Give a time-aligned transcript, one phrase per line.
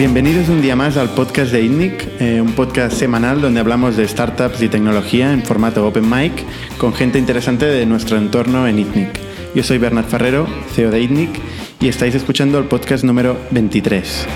[0.00, 4.08] Bienvenidos un día más al podcast de ITNIC, eh, un podcast semanal donde hablamos de
[4.08, 6.32] startups y tecnología en formato open mic
[6.78, 9.20] con gente interesante de nuestro entorno en ITNIC.
[9.54, 11.28] Yo soy Bernard Ferrero, CEO de ITNIC,
[11.80, 14.26] y estáis escuchando el podcast número 23.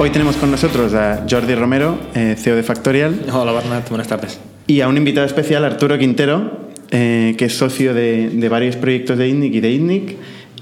[0.00, 3.26] Hoy tenemos con nosotros a Jordi Romero, eh, CEO de Factorial.
[3.32, 4.40] Hola Bernard, buenas tardes.
[4.66, 9.16] Y a un invitado especial, Arturo Quintero, eh, que es socio de, de varios proyectos
[9.18, 10.16] de ITNIC y de ITNIC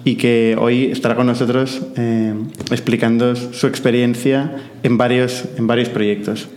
[0.05, 2.35] y que hoy estará con nosotros eh,
[2.71, 6.49] explicando su experiencia en varios, en varios proyectos.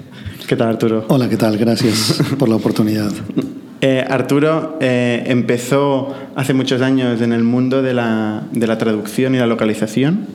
[0.47, 1.05] ¿Qué tal, Arturo?
[1.07, 1.57] Hola, ¿qué tal?
[1.57, 3.11] Gracias por la oportunidad.
[3.79, 9.35] Eh, Arturo eh, empezó hace muchos años en el mundo de la, de la traducción
[9.35, 10.25] y la localización,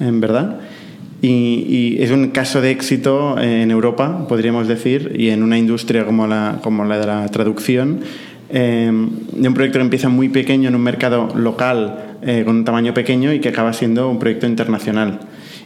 [0.00, 0.60] en verdad.
[1.22, 6.04] Y, y, es un caso de éxito en Europa, podríamos decir, y en una industria
[6.04, 8.00] como la, como la de la traducción,
[8.48, 8.90] eh,
[9.32, 12.92] de un proyecto que empieza muy pequeño en un mercado local eh, con un tamaño
[12.92, 15.20] pequeño y que acaba siendo un proyecto internacional.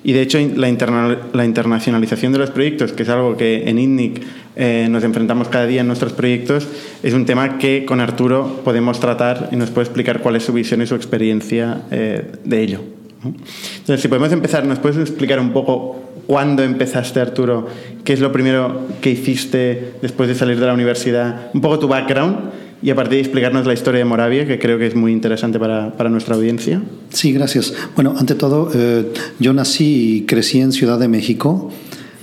[0.04, 3.78] Y de hecho la, interna la internacionalización de los proyectos, que es algo que en
[3.78, 4.22] INNIC
[4.56, 6.68] eh, nos enfrentamos cada día en nuestros proyectos,
[7.02, 10.52] es un tema que con Arturo podemos tratar y nos puede explicar cuál es su
[10.52, 12.80] visión y su experiencia eh, de ello.
[13.24, 17.66] Entonces, si podemos empezar, ¿nos puedes explicar un poco cuándo empezaste, Arturo?
[18.04, 21.50] ¿Qué es lo primero que hiciste después de salir de la universidad?
[21.52, 24.78] Un poco tu background y a partir de explicarnos la historia de Moravia, que creo
[24.78, 26.82] que es muy interesante para, para nuestra audiencia.
[27.10, 27.74] Sí, gracias.
[27.94, 31.70] Bueno, ante todo, eh, yo nací y crecí en Ciudad de México.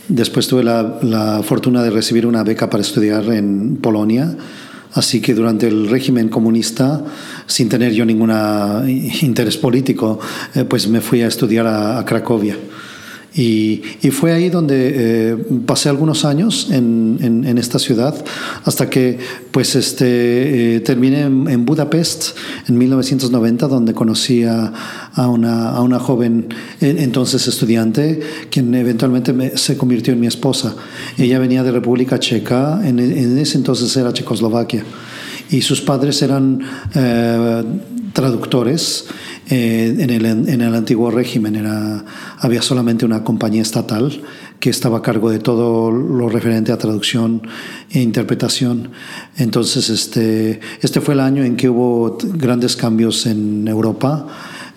[0.07, 4.35] Después tuve la, la, fortuna de recibir una beca para estudiar en Polonia.
[4.93, 7.03] Así que durante el régimen comunista,
[7.45, 8.31] sin tener yo ningún
[9.21, 10.19] interés político,
[10.55, 12.57] eh, pues me fui a estudiar a, a Cracovia.
[13.37, 18.15] Y, y, fue ahí donde eh, pasé algunos años en, en, en, esta ciudad
[18.65, 19.19] hasta que
[19.51, 22.35] pues este, eh, terminé en, en, Budapest
[22.67, 24.73] en 1990 donde conocí a,
[25.13, 26.47] a, una, a una, joven
[26.81, 30.75] entonces estudiante quien eventualmente me, se convirtió en mi esposa.
[31.15, 32.97] Ella venía de República Checa, en,
[33.37, 34.83] ese entonces era Checoslovaquia
[35.51, 36.59] y sus padres eran
[36.95, 37.63] eh,
[38.17, 39.05] traductores
[39.47, 42.03] eh, en, el, en, el, antiguo régimen era,
[42.39, 44.23] había solamente una compañía estatal
[44.59, 47.43] que estaba a cargo de todo lo referente a traducción
[47.91, 48.89] e interpretación.
[49.37, 54.25] Entonces, este, este fue el año en que hubo grandes cambios en Europa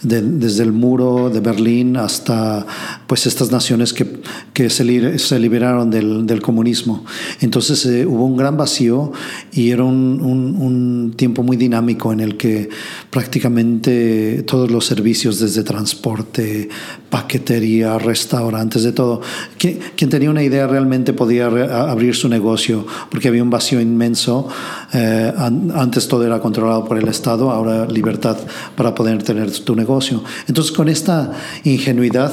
[0.03, 2.67] de, desde el muro de Berlín hasta
[3.07, 4.21] pues estas naciones que,
[4.53, 5.01] que se, li,
[5.39, 7.05] liberaron del, del, comunismo.
[7.41, 9.13] Entonces eh, hubo un gran vacío
[9.53, 12.69] y era un, un, un, tiempo muy dinámico en el que
[13.11, 16.69] prácticamente todos los servicios desde transporte,
[17.11, 19.21] paquetería, restaurantes, de todo,
[19.59, 24.49] quien, quien tenía una idea realmente podía abrir su negocio porque había un vacío inmenso.
[24.93, 25.33] Eh,
[25.75, 28.37] antes todo era controlado por el Estado, ahora libertad
[28.77, 30.23] para poder tener tu negocio.
[30.47, 31.33] Entonces, con esta
[31.65, 32.33] ingenuidad,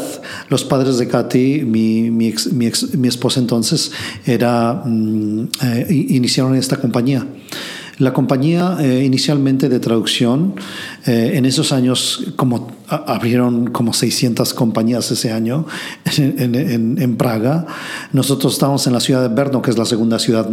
[0.49, 3.91] los padres de Katy, mi, mi, ex, mi, ex, mi esposa entonces,
[4.25, 7.25] era, mm, eh, iniciaron esta compañía.
[7.99, 10.53] La compañía eh, inicialmente de traducción,
[11.07, 15.65] eh, en esos años, como abrieron como 600 compañías ese año
[16.17, 17.65] en, en, en, Praga,
[18.13, 20.49] nosotros estábamos en la ciudad de Brno, que es la segunda ciudad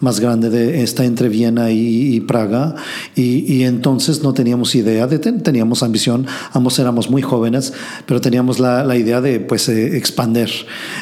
[0.00, 2.74] más grande, de, está entre Viena y, y Praga,
[3.14, 7.72] y, y, entonces no teníamos idea, de, teníamos ambición, ambos éramos muy jóvenes,
[8.06, 10.50] pero teníamos la, la idea de pues, eh, expander.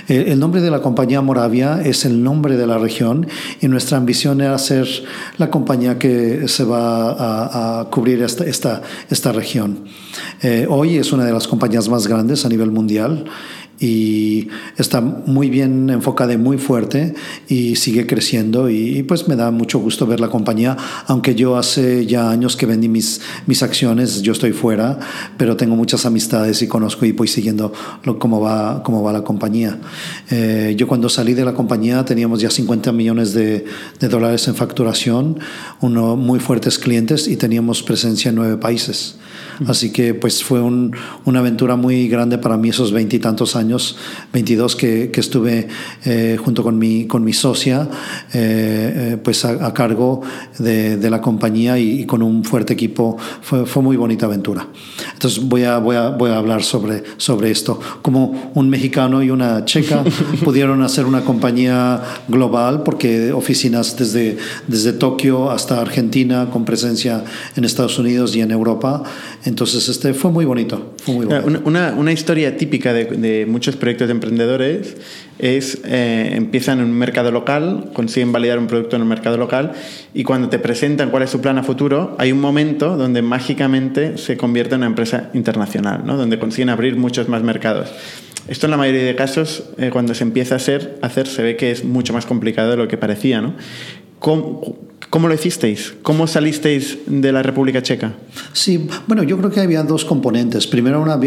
[0.09, 3.27] El, el nombre de la compañía Moravia es el nombre de la región
[3.61, 4.89] y nuestra ambición era ser
[5.39, 9.85] la compañía que se va a, a cubrir esta, esta, esta región.
[10.43, 13.25] Eh, hoy es una de las compañías más grandes a nivel mundial
[13.83, 14.49] y
[14.79, 17.15] está muy bien enfocada y muy fuerte
[17.49, 20.77] y sigue creciendo y, y, pues me da mucho gusto ver la compañía,
[21.09, 25.01] aunque yo hace ya años que vendí mis, mis acciones, yo estoy fuera,
[25.37, 27.73] pero tengo muchas amistades y conozco y voy siguiendo
[28.05, 29.81] lo, cómo, va, cómo va la compañía.
[30.31, 33.65] Eh, yo cuando salí de la compañía teníamos ya 50 millones de,
[33.99, 35.41] de dólares en facturación,
[35.81, 39.17] uno, muy fuertes clientes y teníamos presencia en nueve países.
[39.67, 40.95] Así que pues fue un,
[41.25, 43.97] una aventura muy grande para mí esos veintitantos años,
[44.33, 45.69] 22 que, que estuve
[46.05, 47.89] eh, junto con mi, con mi socia,
[48.33, 50.23] eh, eh, pues a, a cargo
[50.59, 53.17] de, de, la compañía y, y, con un fuerte equipo.
[53.43, 54.67] Fue, fue muy bonita aventura.
[55.13, 57.79] Entonces voy a, voy a, voy a hablar sobre, sobre esto.
[58.03, 60.05] Como un mexicano y una checa
[60.45, 67.25] pudieron hacer una compañía global porque oficinas desde, desde Tokio hasta Argentina con presencia
[67.57, 69.03] en Estados Unidos y en Europa.
[69.53, 70.95] Entonces, este fue muy bonito.
[71.05, 71.61] Fue muy bonito.
[71.67, 74.97] Una, una, historia típica de, de, muchos proyectos de emprendedores
[75.39, 79.73] es eh, empiezan en un mercado local, consiguen validar un producto en un mercado local
[80.15, 84.17] y cuando te presentan cuál es su plan a futuro, hay un momento donde mágicamente
[84.17, 86.17] se convierte en una empresa internacional, ¿no?
[86.17, 87.93] donde consiguen abrir muchos más mercados.
[88.49, 91.57] esto en la mayoría de casos, eh, cuando se empieza a hacer, hacer, se ve
[91.57, 93.55] que es mucho más complicado de lo que parecía, ¿no?
[94.23, 94.79] ¿Cómo,
[95.11, 95.93] ¿Cómo lo hicisteis?
[96.03, 98.15] ¿Cómo salisteis de la República Checa?
[98.55, 100.67] Sí, bueno, yo creo que había dos componentes.
[100.67, 101.21] Primero, una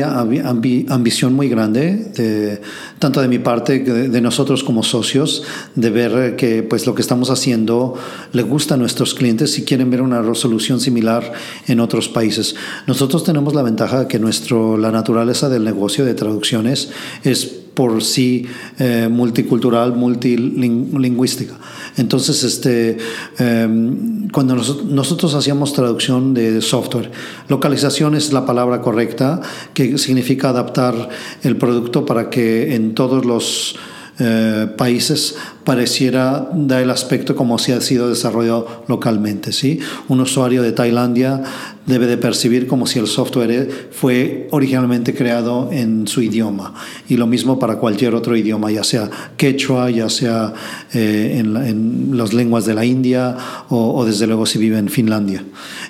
[0.90, 2.62] ambición muy grande,
[2.98, 5.44] tanto de mi parte, de nosotros como socios,
[5.76, 7.94] de ver que pues, lo que estamos haciendo
[8.32, 11.34] le gusta a nuestros clientes y quieren ver una resolución similar
[11.68, 12.56] en otros países.
[12.88, 16.90] Nosotros tenemos la ventaja de que nuestro, la naturaleza del negocio de traducciones
[17.24, 18.48] es por sí
[18.80, 21.56] eh, multicultural, multilingüística.
[21.98, 22.98] Entonces, este,
[23.38, 27.12] em, cuando nosotros hacíamos traducción de software,
[27.48, 29.42] localización es la palabra correcta,
[29.74, 31.10] que significa adaptar
[31.44, 33.76] el producto para que en todos los
[34.18, 39.52] eh, países pareciera dar el aspecto como si ha sido desarrollado localmente.
[39.52, 39.80] ¿sí?
[40.08, 41.44] Un usuario de Tailandia
[41.86, 46.74] debe de percibir como si el software fue originalmente creado en su idioma.
[47.08, 50.54] Y lo mismo para cualquier otro idioma, ya sea quechua, ya sea
[50.94, 53.38] eh, en, las lenguas de la India
[53.70, 55.44] o, desde luego si vive en Finlandia.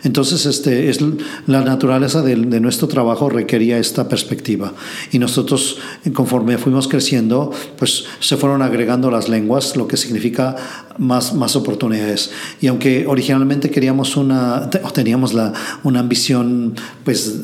[0.04, 1.00] Entonces, este, es
[1.48, 4.74] la naturaleza de, de nuestro trabajo requería esta perspectiva.
[5.12, 5.78] Y nosotros,
[6.14, 10.56] conforme fuimos creciendo, pues se fueron agregando las lenguas, lo que significa
[10.98, 12.32] más, más oportunidades.
[12.62, 15.54] Y aunque originalmente queríamos una, teníamos la,
[15.84, 17.42] una ambición, pues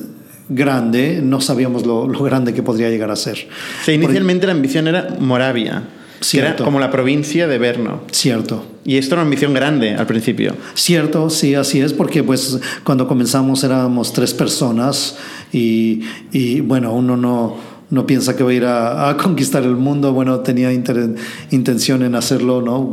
[0.50, 3.48] grande, no sabíamos lo, lo, grande que podría llegar a ser.
[3.86, 5.84] Sí, inicialmente la ambición era Moravia.
[6.22, 6.58] Cierto.
[6.58, 8.04] era como la provincia de Berno.
[8.12, 8.64] Cierto.
[8.86, 10.56] Y esto era una ambición grande al principio.
[10.76, 15.18] Cierto, sí, así es, porque pues cuando comenzamos éramos tres personas
[15.52, 17.58] y, y bueno, uno no,
[17.92, 22.62] no piensa que va a ir a, conquistar el mundo, bueno, tenía intención en hacerlo,
[22.62, 22.90] ¿no?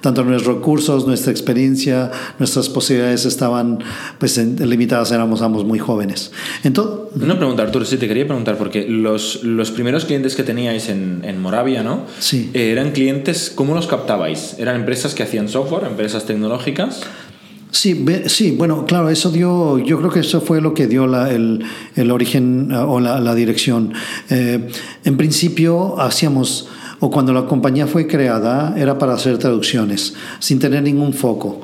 [0.00, 3.80] tanto nuestros recursos, nuestra experiencia, nuestras posibilidades estaban
[4.18, 6.32] pues limitadas, éramos ambos muy jóvenes.
[6.64, 10.88] Entonces, Una pregunta, Arturo, sí, te quería preguntar, porque los, los primeros clientes que teníais
[10.88, 12.06] en, en Moravia, ¿no?
[12.18, 12.50] Sí.
[12.54, 14.56] Eh, eran clientes, ¿cómo los captabais?
[14.58, 17.02] ¿Eran empresas que hacían software, empresas tecnológicas?
[17.76, 21.62] Sí, sí, bueno, claro, eso dio, yo creo que eso fue lo que dio el,
[21.94, 23.92] el, origen eh, o la, la dirección.
[24.30, 24.66] Eh,
[25.04, 26.68] en principio hacíamos,
[27.00, 31.60] o cuando la compañía fue creada, era para hacer traducciones, sin tener ningún foco.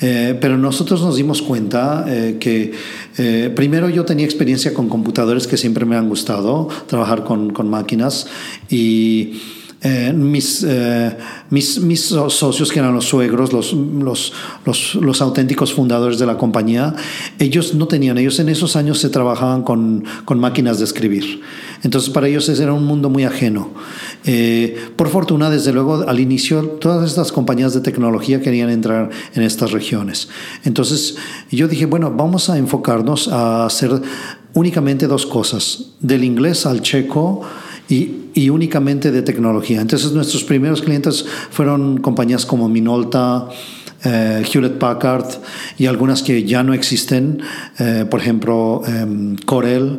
[0.00, 2.72] Eh, pero nosotros nos dimos cuenta eh, que
[3.18, 7.68] eh, primero yo tenía experiencia con computadores que siempre me han gustado, trabajar con, con
[7.68, 8.28] máquinas
[8.70, 9.40] y
[9.82, 11.16] eh, mis, eh,
[11.50, 14.32] mis, mis, socios, que eran los suegros, los, los,
[14.64, 16.94] los, los, auténticos fundadores de la compañía,
[17.38, 21.42] ellos no tenían, ellos en esos años se trabajaban con, con máquinas de escribir.
[21.82, 23.68] Entonces para ellos ese era un mundo muy ajeno.
[24.24, 29.42] Eh, por fortuna, desde luego, al inicio todas estas compañías de tecnología querían entrar en
[29.42, 30.28] estas regiones.
[30.64, 31.16] Entonces
[31.50, 33.90] yo dije, bueno, vamos a enfocarnos a hacer
[34.54, 37.42] únicamente dos cosas, del inglés al checo,
[37.88, 39.80] y, y, únicamente de tecnología.
[39.80, 43.48] Entonces nuestros primeros clientes fueron compañías como Minolta,
[44.04, 45.26] eh, Hewlett Packard
[45.78, 47.40] y algunas que ya no existen,
[47.78, 49.98] eh, por ejemplo eh, Corel.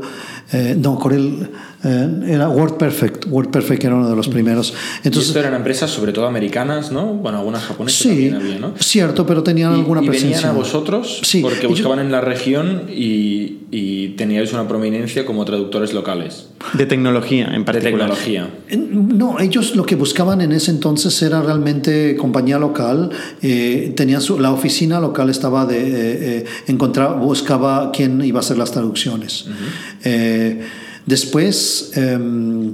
[0.78, 1.50] no, Corel
[1.84, 3.26] eh, era WordPerfect.
[3.30, 4.74] WordPerfect era uno de los primeros.
[5.04, 7.14] Entonces, esto eran empresas sobre todo americanas, ¿no?
[7.14, 8.74] Bueno, algunas japonesas sí, también había, ¿no?
[8.80, 10.38] Cierto, pero tenían alguna y presencia.
[10.38, 15.46] venían a vosotros sí, porque buscaban en la región y, y, teníais una prominencia como
[15.46, 16.48] traductores locales.
[16.74, 18.10] De tecnología, en particular.
[18.10, 18.50] De tecnología.
[18.76, 23.12] No, ellos lo que buscaban en ese entonces era realmente compañía local.
[23.44, 25.78] Eh, tenían su, la oficina local estaba de...
[25.78, 29.46] Eh, eh, encontrar, buscaba quién iba a hacer las traducciones.
[29.46, 30.87] Uh -huh.
[31.08, 32.74] Después, em,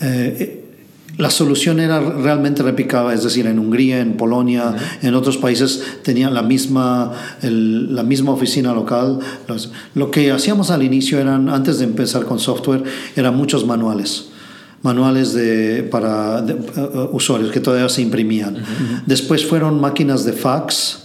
[0.00, 0.64] eh,
[1.16, 6.34] la solución era realmente replicada, es decir, en Hungría, en Polonia, en otros países tenían
[6.34, 7.12] la misma,
[7.42, 9.20] la misma oficina local.
[9.94, 12.82] lo que hacíamos al inicio eran, antes de empezar con software,
[13.14, 14.30] eran muchos manuales
[14.82, 18.58] manuales de, para uh, usuarios que todavía se imprimían.
[19.06, 21.03] Después fueron máquinas de fax,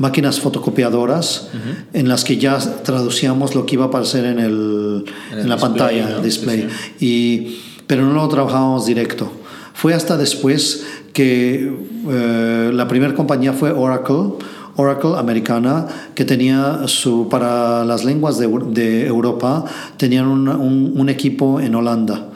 [0.00, 2.00] máquinas fotocopiadoras uh -huh.
[2.00, 5.48] en las que ya traducíamos lo que iba a aparecer en, el, en, el en
[5.48, 6.16] la display, pantalla, ¿no?
[6.16, 6.60] el display.
[6.62, 7.06] Sí, sí.
[7.06, 9.30] Y, pero no lo trabajábamos directo.
[9.74, 11.70] Fue hasta después que
[12.08, 14.38] eh, la primera compañía fue Oracle,
[14.76, 19.64] Oracle americana, que tenía su, para las lenguas de, de Europa,
[19.98, 22.28] tenían un, un, un equipo en Holanda.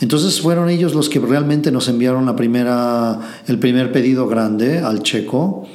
[0.00, 5.02] Entonces fueron ellos los que realmente nos enviaron la primera, el primer pedido grande al
[5.02, 5.66] checo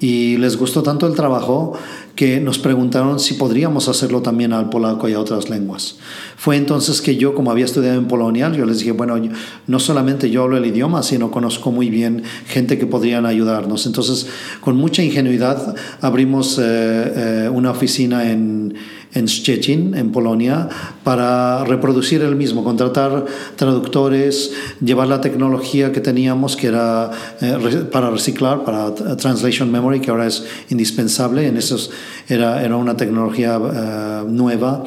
[0.00, 1.74] y les gustó tanto el trabajo
[2.16, 5.96] que nos preguntaron si podríamos hacerlo también al polaco y a otras lenguas.
[6.36, 9.20] Fue entonces que yo, como había estudiado en Polonia, yo les dije, bueno,
[9.66, 13.86] no solamente yo hablo el idioma, sino conozco muy bien gente que podrían ayudarnos.
[13.86, 14.26] Entonces,
[14.60, 18.74] con mucha ingenuidad, abrimos eh, eh, una oficina en,
[19.12, 20.68] en Szczecin, en Polonia,
[21.02, 23.26] para reproducir el mismo, contratar
[23.56, 30.10] traductores, llevar la tecnología que teníamos, que era eh, para reciclar, para Translation Memory, que
[30.10, 31.90] ahora es indispensable, en esos
[32.28, 34.84] era, era una tecnología eh, nueva.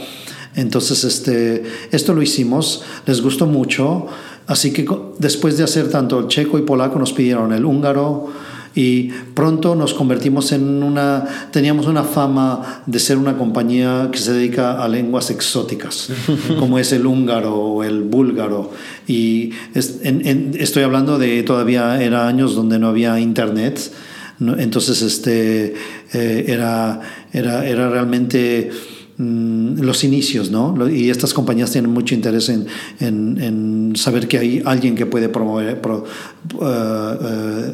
[0.55, 4.07] Entonces, este, esto lo hicimos, les gustó mucho,
[4.47, 4.87] así que
[5.17, 8.29] después de hacer tanto el checo y polaco, nos pidieron el húngaro,
[8.75, 14.33] y pronto nos convertimos en una, teníamos una fama de ser una compañía que se
[14.33, 16.09] dedica a lenguas exóticas,
[16.59, 18.71] como es el húngaro o el búlgaro.
[19.07, 23.91] Y estoy hablando de todavía era años donde no había internet,
[24.39, 25.75] entonces este,
[26.13, 26.99] eh, era,
[27.31, 28.71] era, era realmente
[29.15, 30.89] Mm, los inicios, ¿no?
[30.89, 32.65] Y estas compañías tienen mucho interés en,
[32.99, 37.73] en, saber que hay alguien que puede promover, eh, eh,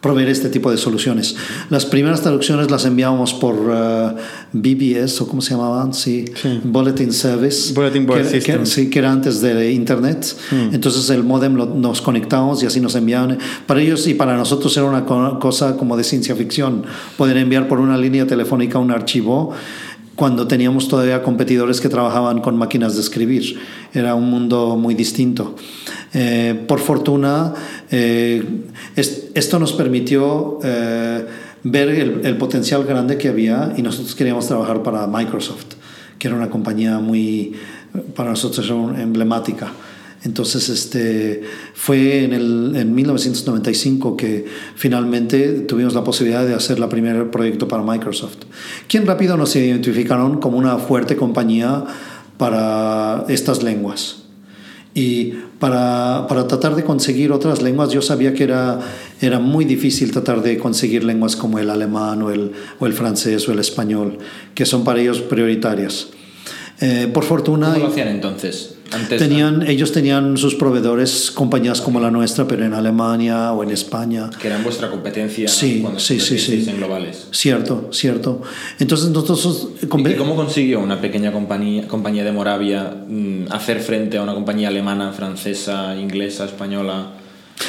[0.00, 1.36] proveer este tipo de soluciones.
[1.68, 3.72] Las primeras traducciones las enviábamos por uh,
[4.14, 4.14] eh,
[4.54, 5.92] BBS, o ¿cómo se llamaban?
[5.92, 6.24] Sí,
[6.64, 7.74] Bulletin Service.
[7.74, 8.64] Bulletin Board que, System.
[8.64, 10.34] sí, que era antes de Internet.
[10.50, 10.74] Mm.
[10.74, 13.36] Entonces el modem nos conectábamos y así nos enviaban.
[13.66, 16.84] Para ellos y para nosotros era una cosa como de ciencia ficción,
[17.18, 19.52] poder enviar por una línea telefónica un archivo
[20.16, 23.60] cuando teníamos todavía competidores que trabajaban con máquinas de escribir.
[23.92, 25.54] Era un mundo muy distinto.
[26.14, 27.52] Eh, por fortuna,
[27.90, 28.42] eh,
[28.96, 31.26] esto nos permitió eh,
[31.62, 35.74] ver el, potencial grande que había y nosotros queríamos trabajar para Microsoft,
[36.18, 37.52] que era una compañía muy,
[38.14, 38.68] para nosotros
[38.98, 39.70] emblemática.
[40.26, 41.42] Entonces, este,
[41.72, 47.68] fue en, el, en 1995 que finalmente tuvimos la posibilidad de hacer el primer proyecto
[47.68, 48.38] para Microsoft.
[48.88, 51.84] Quien rápido nos identificaron como una fuerte compañía
[52.38, 54.24] para estas lenguas.
[54.94, 58.80] Y para, para, tratar de conseguir otras lenguas, yo sabía que era,
[59.20, 63.48] era muy difícil tratar de conseguir lenguas como el alemán o el, o el francés
[63.48, 64.18] o el español,
[64.54, 66.08] que son para ellos prioritarias.
[66.80, 67.74] Eh, por fortuna...
[67.74, 68.75] ¿Cómo lo hacían entonces?
[69.08, 74.30] Tenían, ellos tenían sus proveedores, compañías como la nuestra, pero en Alemania o en España.
[74.40, 76.64] Que eran vuestra competencia sí, cuando sí, sí, sí.
[76.68, 77.28] en globales.
[77.32, 78.42] Cierto, cierto.
[78.78, 79.68] Entonces nosotros...
[79.82, 84.68] ¿Y cómo consiguió una pequeña compañía, compañía de Moravia mm, hacer frente a una compañía
[84.68, 87.12] alemana, francesa, inglesa, española?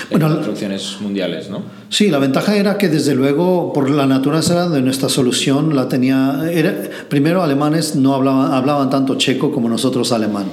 [0.10, 1.62] bueno, las traducciones mundiales, ¿no?
[1.90, 6.42] Sí, la ventaja era que desde luego por la naturaleza de nuestra solución la tenía
[6.52, 6.76] era,
[7.10, 10.46] primero alemanes no hablaban hablaban tanto checo como nosotros alemán.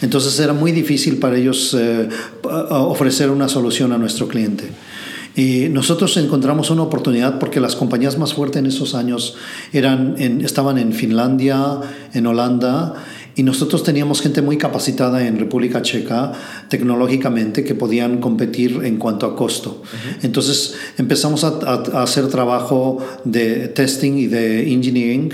[0.00, 2.08] Entonces era muy difícil para ellos eh,
[2.42, 4.70] ofrecer una solución a nuestro cliente.
[5.34, 9.36] Y nosotros encontramos una oportunidad porque las compañías más fuertes en esos años
[9.72, 11.80] eran estaban en Finlandia,
[12.12, 12.94] en Holanda
[13.38, 16.32] y nosotros teníamos gente muy capacitada en República Checa
[16.68, 19.80] tecnológicamente que podían competir en cuanto a costo.
[20.22, 21.58] Entonces empezamos a,
[22.02, 25.30] hacer trabajo de testing y de engineering,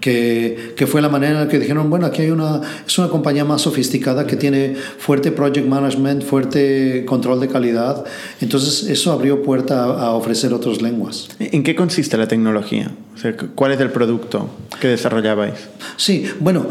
[0.00, 3.08] que, que, fue la manera en la que dijeron, bueno, aquí hay una, es una
[3.08, 8.04] compañía más sofisticada que tiene fuerte project management, fuerte control de calidad.
[8.40, 11.28] Entonces eso abrió puerta a, a ofrecer otras lenguas.
[11.38, 12.90] ¿En qué consiste la tecnología?
[13.14, 15.54] O sea, ¿Cuál es el producto que desarrollabais?
[15.96, 16.66] Sí, bueno,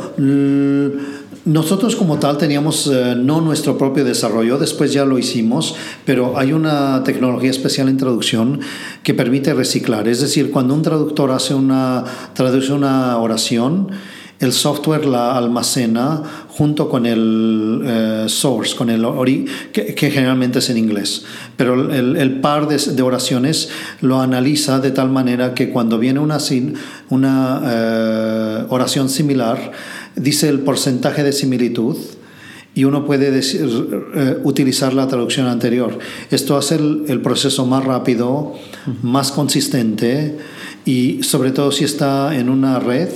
[1.46, 5.76] nosotros como tal teníamos eh, no nuestro propio desarrollo, después ya lo hicimos,
[6.06, 8.62] pero hay una tecnología especial en traducción
[9.04, 10.08] que permite reciclar.
[10.08, 13.90] Es decir, cuando un traductor hace una, traduce una oración,
[14.40, 20.70] el software la almacena junto con el eh, source, con el ori que, generalmente es
[20.70, 21.26] en inglés.
[21.56, 23.70] Pero el, par de, oraciones
[24.02, 26.38] lo analiza de tal manera que cuando viene una,
[27.10, 29.72] una eh, oración similar,
[30.16, 31.98] dice el porcentaje de similitud
[32.76, 33.68] y uno puede decir,
[34.16, 36.00] eh, utilizar la traducción anterior.
[36.32, 38.54] Esto hace el, el proceso más rápido,
[39.04, 40.38] más consistente
[40.86, 43.10] y sobre todo si está en una red,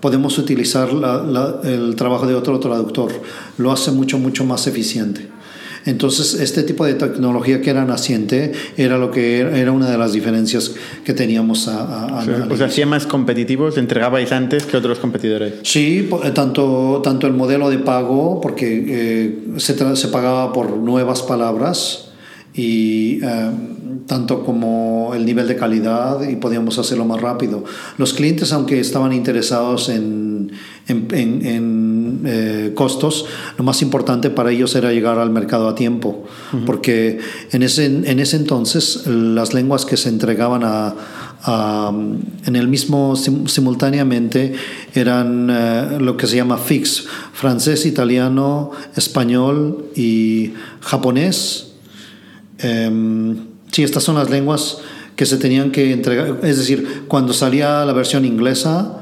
[0.00, 0.90] podemos utilizar
[1.64, 3.12] el trabajo de otro traductor.
[3.56, 5.31] Lo hace mucho, mucho más eficiente.
[5.84, 10.12] Entonces, este tipo de tecnología que era naciente era lo que era, una de las
[10.12, 10.74] diferencias
[11.04, 15.54] que teníamos a, a, o sea, hacía más competitivos, entregabais antes que otros competidores.
[15.62, 21.22] Sí, eh, tanto, tanto el modelo de pago, porque eh, se, se pagaba por nuevas
[21.22, 22.10] palabras
[22.54, 23.50] y eh,
[24.06, 27.64] tanto como el nivel de calidad y podíamos hacerlo más rápido.
[27.98, 30.52] Los clientes, aunque estaban interesados en,
[30.88, 33.26] en, eh, costos,
[33.58, 36.24] lo más importante para ellos era llegar al mercado a tiempo,
[36.66, 37.18] porque
[37.52, 40.94] en ese, en ese entonces las lenguas que se entregaban a,
[42.46, 44.54] en el mismo simultáneamente
[44.94, 51.72] eran eh, lo que se llama fix, francés, italiano, español y japonés
[52.62, 53.36] Em,
[53.72, 54.78] sí, estas son las lenguas
[55.16, 56.38] que se tenían que entregar.
[56.42, 58.98] Es decir, cuando salía la versión inglesa,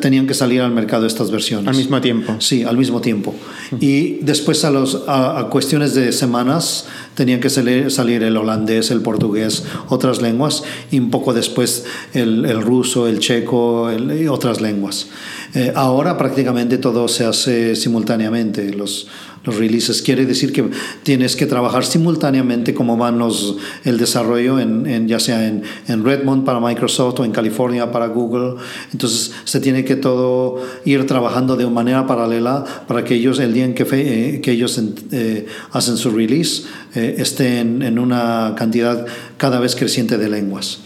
[0.00, 1.68] tenían que salir al mercado estas versiones.
[1.68, 2.36] Al mismo tiempo.
[2.38, 3.34] Sí, al mismo tiempo.
[3.80, 9.00] Y después a, los, a, cuestiones de semanas tenían que salir, salir, el holandés, el
[9.00, 11.84] portugués, otras lenguas, y un poco después
[12.14, 15.08] el, el ruso, el checo y otras lenguas.
[15.54, 18.72] Eh, ahora prácticamente todo se hace simultáneamente.
[18.72, 19.08] Los,
[19.46, 20.02] los releases.
[20.02, 20.68] Quiere decir que
[21.02, 26.44] tienes que trabajar simultáneamente como van los, el desarrollo, en, ya sea en, en, Redmond
[26.44, 28.56] para Microsoft o en California para Google.
[28.92, 33.64] Entonces se tiene que todo ir trabajando de manera paralela para que ellos, el día
[33.64, 34.80] en que, eh, que ellos
[35.12, 39.06] eh, hacen su release, eh, estén en una cantidad
[39.38, 40.80] cada vez creciente de lenguas.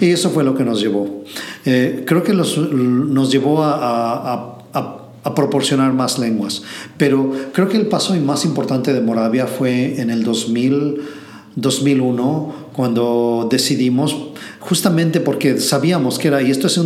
[0.00, 1.24] Y eso fue lo que nos llevó.
[1.64, 6.62] creo que los, nos llevó a, a a proporcionar más lenguas.
[6.98, 11.00] Pero creo que el paso más importante de Moravia fue en el 2000,
[11.56, 14.16] 2001, cuando decidimos,
[14.58, 16.78] justamente porque sabíamos que era, y esto es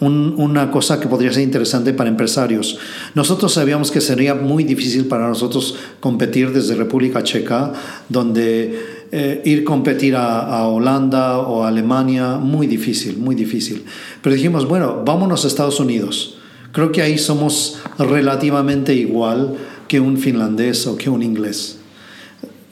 [0.00, 2.78] una cosa que podría ser interesante para empresarios,
[3.14, 7.72] nosotros sabíamos que sería muy difícil para nosotros competir desde República Checa,
[8.08, 13.84] donde eh, ir a competir a, a, Holanda o a Alemania, muy difícil, muy difícil.
[14.22, 16.38] Pero dijimos, bueno, vámonos a Estados Unidos.
[16.74, 21.78] Creo que ahí somos relativamente igual que un finlandés o que un inglés.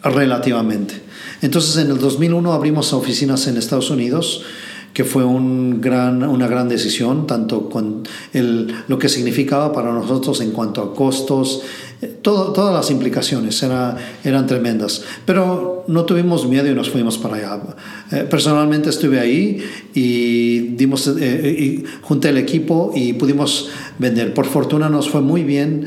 [0.02, 1.00] Relativamente.
[1.40, 4.42] Entonces en el 2001 abrimos oficinas en Estados Unidos
[4.92, 10.40] que fue un gran, una gran decisión, tanto con el, lo que significaba para nosotros
[10.40, 11.62] en cuanto a costos,
[12.22, 15.02] todo, todas las implicaciones era, eran tremendas.
[15.24, 17.60] Pero no tuvimos miedo y nos fuimos para allá.
[18.10, 19.62] Eh, personalmente estuve ahí
[19.94, 24.34] y, dimos, eh, y junté el equipo y pudimos vender.
[24.34, 25.86] Por fortuna nos fue muy bien.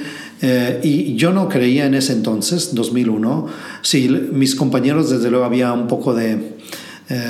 [0.83, 3.47] y yo no creía en ese entonces, 2001.
[3.81, 6.55] Sí, mis compañeros desde luego había un poco de...
[7.09, 7.29] Eh,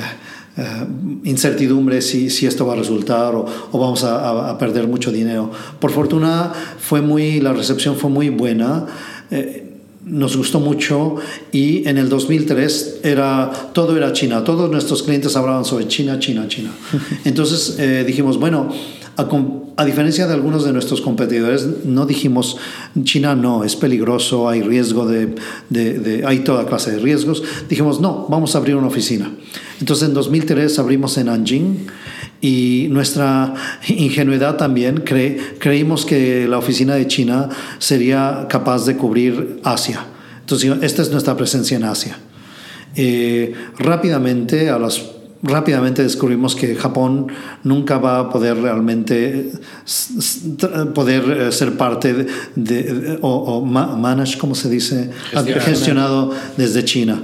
[1.24, 5.50] incertidumbre si, si, esto va a resultar o, o vamos a, a, perder mucho dinero.
[5.80, 8.86] Por fortuna fue muy, la recepción fue muy buena.
[9.30, 9.66] Eh,
[10.06, 11.16] nos gustó mucho
[11.50, 16.46] y en el 2003 era, todo era China, todos nuestros clientes hablaban sobre China, China,
[16.46, 16.70] China.
[17.24, 18.68] Entonces eh, dijimos, bueno,
[19.16, 19.26] a,
[19.84, 22.56] diferencia de algunos de nuestros competidores, no dijimos
[23.02, 25.34] China no, es peligroso, hay riesgo de,
[25.68, 27.42] de, hay toda clase de riesgos.
[27.68, 29.30] Dijimos no, vamos a abrir una oficina.
[29.78, 31.86] Entonces en 2003 abrimos en Nanjing
[32.40, 33.52] y nuestra
[33.88, 35.04] ingenuidad también
[35.58, 40.06] creímos que la oficina de China sería capaz de cubrir Asia.
[40.40, 42.18] Entonces esta es nuestra presencia en Asia.
[42.94, 45.15] Eh, rápidamente a las
[45.46, 47.28] rápidamente descubrimos que Japón
[47.64, 49.52] nunca va a poder realmente
[50.94, 55.10] poder eh, ser parte de, o, o, manage, como se dice,
[55.60, 57.22] gestionado, desde China.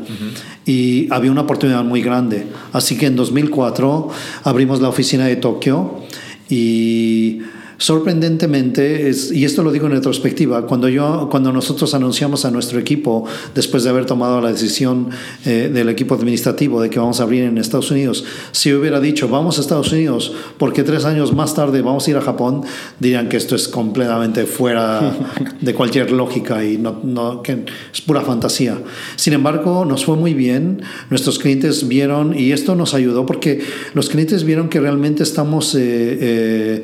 [0.64, 2.46] Y había una oportunidad muy grande.
[2.72, 4.08] Así que en 2004
[4.44, 6.02] abrimos la oficina de Tokio
[6.48, 7.40] y
[7.82, 12.78] Sorprendentemente, es, y esto lo digo en retrospectiva, cuando, yo, cuando nosotros anunciamos a nuestro
[12.78, 13.24] equipo,
[13.56, 15.10] después de haber tomado la decisión
[15.44, 19.28] eh, del equipo administrativo de que vamos a abrir en Estados Unidos, si hubiera dicho
[19.28, 22.62] vamos a Estados Unidos porque tres años más tarde vamos a ir a Japón,
[23.00, 25.16] dirían que esto es completamente fuera
[25.60, 28.78] de cualquier lógica y no, no, que es pura fantasía.
[29.16, 33.60] Sin embargo, nos fue muy bien, nuestros clientes vieron, y esto nos ayudó porque
[33.92, 35.74] los clientes vieron que realmente estamos...
[35.74, 35.80] Eh,
[36.20, 36.82] eh,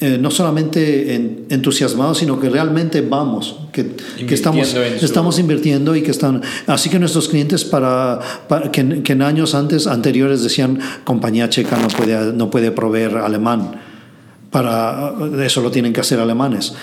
[0.00, 1.14] eh, no solamente
[1.50, 3.94] entusiasmados, sino que realmente vamos, que,
[4.26, 6.40] que estamos, estamos invirtiendo y que están...
[6.66, 8.18] Así que nuestros clientes, para,
[8.72, 13.72] que, en años antes, anteriores decían, compañía checa no puede, no puede proveer alemán,
[14.50, 15.12] para
[15.44, 16.74] eso lo tienen que hacer alemanes.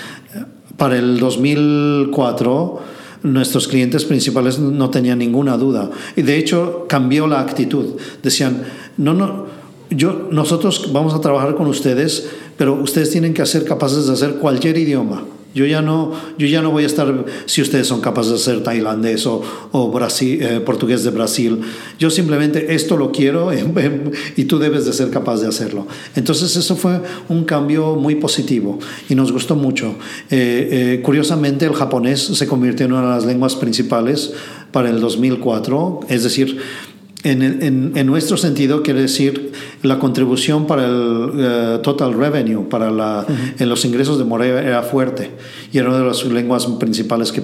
[0.78, 5.90] Para el 2004 nuestros clientes principales no tenían ninguna duda.
[6.16, 7.96] Y de hecho cambió la actitud.
[8.22, 8.64] Decían,
[8.98, 9.46] no, no,
[9.90, 14.36] yo, nosotros vamos a trabajar con ustedes, pero ustedes tienen que ser capaces de hacer
[14.36, 15.24] cualquier idioma.
[15.58, 18.64] Yo ya no, yo ya no voy a estar si ustedes son capaces de hacer
[18.64, 19.42] tailandés o,
[19.72, 21.62] o Brasil, eh, portugués de Brasil.
[21.98, 23.50] Yo simplemente esto lo quiero
[24.36, 25.88] y tú debes de ser capaz de hacerlo.
[26.16, 28.78] Entonces eso fue un cambio muy positivo
[29.10, 29.96] y nos gustó mucho.
[30.30, 34.34] Eh, eh, curiosamente el japonés se convirtió en una de las lenguas principales
[34.72, 36.60] para el 2004, es decir,
[37.24, 39.52] en, en, nuestro sentido quiere decir
[39.82, 43.26] la contribución para el eh, total revenue, para la,
[43.58, 45.32] en los ingresos de Moravia era fuerte
[45.74, 47.44] y era una de las lenguas principales que,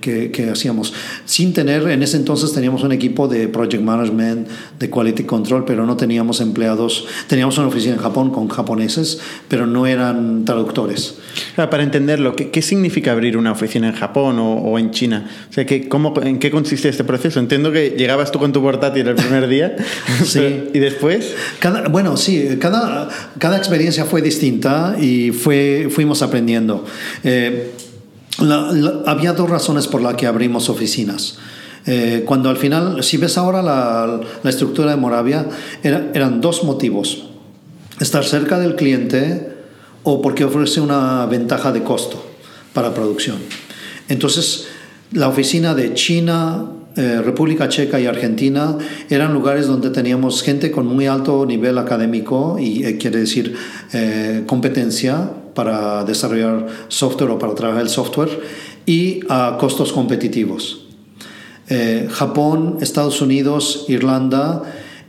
[0.00, 0.94] que, que, hacíamos.
[1.26, 5.86] Sin tener, en ese entonces teníamos un equipo de project management, de quality control, pero
[5.86, 7.06] no teníamos empleados.
[7.26, 11.18] Teníamos una oficina en Japón con japoneses, pero no eran traductores.
[11.56, 15.28] Para entenderlo, ¿qué, ¿qué, significa abrir una oficina en Japón o, o en China?
[15.50, 17.38] O sea, ¿qué, cómo, ¿En qué consiste este proceso?
[17.38, 19.76] Entiendo que llegabas tú con tu tu portátil el primer día.
[20.24, 20.70] sí.
[20.72, 21.34] ¿Y después?
[21.58, 26.84] Cada, bueno, sí, cada, cada experiencia fue distinta y fue, fuimos aprendiendo.
[27.24, 27.72] Eh,
[29.06, 31.38] había dos razones por las que abrimos oficinas.
[31.84, 35.46] Eh, cuando al final, si ves ahora la, la estructura de Moravia,
[35.82, 37.24] eran dos motivos.
[38.00, 39.48] Estar cerca del cliente
[40.04, 42.24] o porque ofrece una ventaja de costo
[42.72, 43.38] para producción.
[44.08, 44.66] Entonces,
[45.12, 48.76] la oficina de China, eh, República Checa y Argentina
[49.08, 53.54] eran lugares donde teníamos gente con muy alto nivel académico y eh, quiere decir
[53.94, 58.28] eh, competencia para desarrollar software o para trabajar el software
[58.84, 60.80] y a costos competitivos.
[62.10, 64.62] Japón, Estados Unidos, Irlanda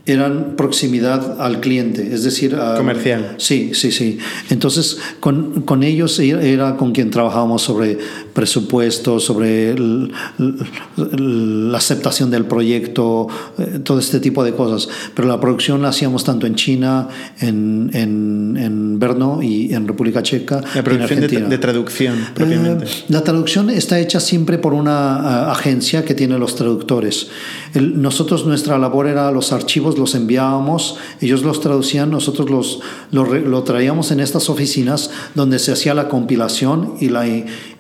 [0.05, 2.55] eran proximidad al cliente, es decir...
[2.77, 3.35] Comercial.
[3.37, 4.17] Sí, sí, sí.
[4.49, 7.97] Entonces, con, con, ellos era con quien trabajábamos sobre
[8.33, 14.89] presupuestos, sobre la aceptación del proyecto, eh, todo este tipo de cosas.
[15.15, 17.07] Pero la producción la hacíamos tanto en China,
[17.39, 20.61] en, en, en Brno y en República Checa.
[20.75, 22.77] La producción de, traducción, eh,
[23.09, 27.29] la traducción está hecha siempre por una eh, agencia que tiene los traductores.
[27.75, 32.79] nosotros, nuestra labor era los archivos los enviábamos, ellos los traducían, nosotros los,
[33.11, 37.25] lo, traíamos en estas oficinas donde se hacía la compilación y la,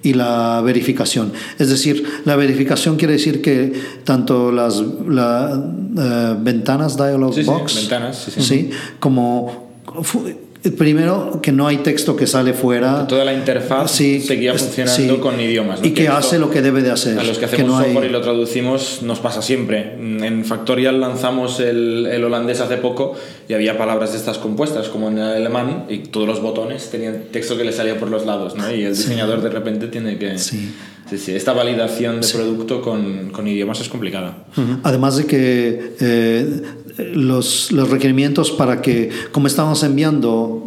[0.03, 1.31] y la verificación.
[1.57, 7.89] Es decir, la verificación quiere decir que tanto las eh, ventanas Dialog Box,
[8.39, 9.71] sí, como
[10.71, 13.05] Primero, que no hay texto que sale fuera.
[13.05, 15.79] Toda la interfaz seguía funcionando con idiomas.
[15.83, 17.19] Y que, hace lo que debe de hacer.
[17.19, 19.93] A los que hacemos software y lo traducimos nos pasa siempre.
[19.95, 23.13] En Factorial lanzamos el, el, holandés hace poco
[23.49, 27.25] y había palabras de estas compuestas, como en el alemán, y todos los botones tenían
[27.31, 28.73] texto que le salía por los lados, ¿no?
[28.73, 30.37] Y el diseñador de repente tiene que...
[30.37, 30.73] Sí.
[31.17, 34.45] Sí, esta validación de producto con, con, idiomas es complicada.
[34.83, 36.61] Además de que eh,
[36.97, 40.63] los, los requerimientos para que, como estamos enviando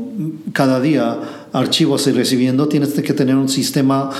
[0.52, 1.18] cada día
[1.52, 4.10] archivos y recibiendo, tienes que tener un sistema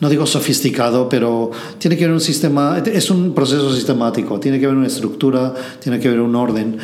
[0.00, 4.66] no digo sofisticado, pero tiene que haber un sistema, es un proceso sistemático, tiene que
[4.66, 6.78] haber una estructura, tiene que haber un orden,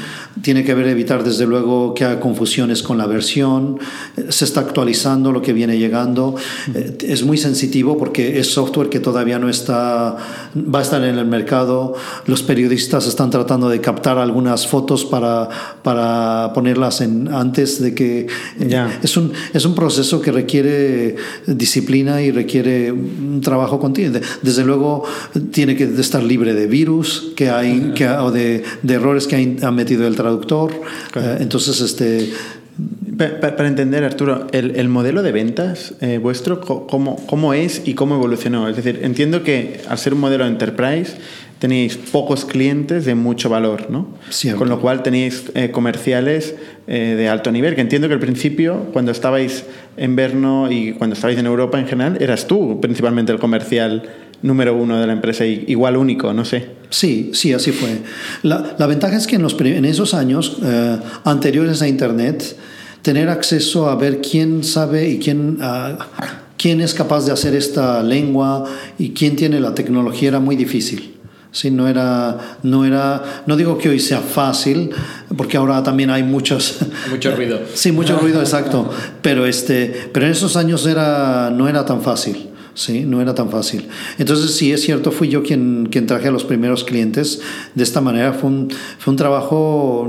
[0.45, 3.79] tiene que haber evitar desde luego que haya confusiones con la versión,
[4.29, 6.37] se está actualizando lo que viene llegando,
[6.75, 10.17] eh, es muy sensitivo porque es software que todavía no está,
[10.55, 11.95] va a estar en el mercado,
[12.27, 15.49] los periodistas están tratando de captar algunas fotos para,
[15.83, 18.27] para ponerlas en, antes de que...
[19.03, 24.21] Es, un, es un proceso que requiere disciplina y requiere un trabajo continuo.
[24.43, 25.05] Desde luego
[25.53, 29.71] tiene que estar libre de virus que hay, que, o de, de, errores que ha,
[29.71, 30.34] metido el traductor.
[31.17, 32.33] Eh, entonces, este...
[33.41, 38.17] Para, entender, Arturo, el, el, modelo de ventas eh, vuestro, ¿cómo, ¿cómo es y cómo
[38.17, 38.69] evolucionó?
[38.69, 41.13] Es decir, entiendo que al ser un modelo enterprise,
[41.65, 44.09] tenéis pocos clientes de mucho valor, ¿no?
[44.59, 46.55] Con lo cual tenéis eh, comerciales
[46.87, 49.65] eh, de alto nivel, que entiendo que al principio, cuando estabais
[49.97, 54.03] en Verno y cuando estabais en Europa en general, eras tú principalmente el comercial
[54.45, 56.67] número uno de la empresa, igual único, no sé.
[56.91, 58.03] Sí, sí, así fue.
[58.43, 62.55] La, la ventaja es que en, los, en esos años eh, anteriores a Internet,
[63.01, 65.59] tener acceso a ver quién sabe y quién...
[65.61, 65.97] Uh,
[66.57, 68.65] quién es capaz de hacer esta lengua
[68.99, 71.17] y quién tiene la tecnología era muy difícil.
[71.51, 74.89] Sí, no era, no era, no digo que hoy sea fácil,
[75.37, 76.79] porque ahora también hay muchos...
[77.11, 77.61] Mucho ruido.
[77.75, 78.91] sí, mucho ruido, exacto.
[79.21, 82.54] Pero, este, pero en esos años era, no era tan fácil.
[82.75, 83.05] ¿Sí?
[83.05, 83.89] No era tan fácil.
[84.19, 87.41] Entonces, sí, es cierto, fui yo quien, quien traje a los primeros clientes
[87.75, 88.33] de esta manera.
[88.33, 90.09] Fue un, fue un trabajo,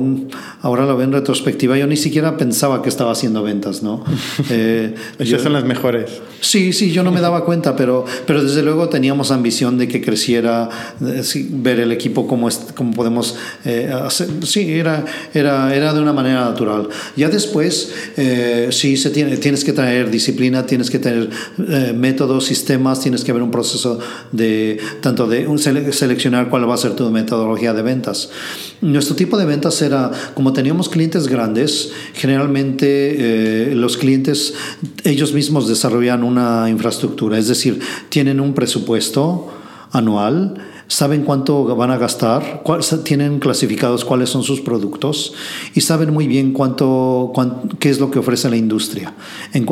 [0.62, 4.04] ahora lo veo en retrospectiva, yo ni siquiera pensaba que estaba haciendo ventas, ¿no?
[4.50, 6.22] Eh, Esas son las mejores.
[6.40, 10.02] Sí, sí, yo no me daba cuenta, pero, pero desde luego teníamos ambición de que
[10.02, 14.28] creciera, ver el equipo cómo, es, cómo podemos eh, hacer.
[14.44, 16.90] Sí, era, era, era de una manera natural.
[17.16, 21.30] Ya después, eh, sí, se tiene, tienes que traer disciplina, tienes que tener
[21.68, 24.00] eh, métodos, sistemas, tienes que haber un proceso
[24.32, 25.46] de tanto de
[25.92, 28.30] seleccionar cuál va a ser tu metodología de ventas.
[28.82, 34.54] Nuestro tipo de ventas era, como teníamos clientes grandes, generalmente eh, los clientes
[35.04, 39.52] ellos mismos desarrollan una infraestructura, es decir, tienen un presupuesto
[39.92, 40.56] anual
[40.88, 42.64] saben cuánto van a gastar,
[43.04, 45.34] tienen clasificados cuáles son sus productos
[45.74, 47.32] y saben muy bien cuánto,
[47.80, 49.14] qué es lo que ofrece la industria.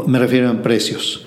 [0.08, 1.26] me refiero a precios